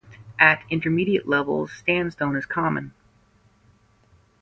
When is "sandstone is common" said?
1.85-2.91